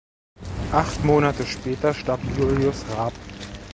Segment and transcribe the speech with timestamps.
[0.71, 3.13] Acht Monate später starb Julius Raab.